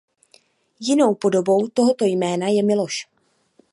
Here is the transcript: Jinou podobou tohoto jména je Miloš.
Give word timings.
Jinou 0.79 1.15
podobou 1.15 1.67
tohoto 1.67 2.05
jména 2.05 2.47
je 2.47 2.63
Miloš. 2.63 3.07